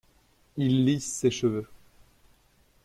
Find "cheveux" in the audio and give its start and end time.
1.29-1.67